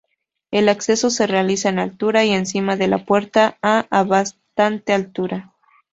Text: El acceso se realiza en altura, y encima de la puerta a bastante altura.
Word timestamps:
El 0.49 0.67
acceso 0.67 1.11
se 1.11 1.27
realiza 1.27 1.69
en 1.69 1.77
altura, 1.77 2.25
y 2.25 2.31
encima 2.31 2.75
de 2.75 2.87
la 2.87 3.05
puerta 3.05 3.59
a 3.61 4.03
bastante 4.03 4.93
altura. 4.93 5.53